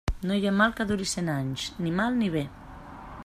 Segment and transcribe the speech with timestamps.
[0.29, 2.43] No hi ha mal que duri cent anys; ni mal, ni bé.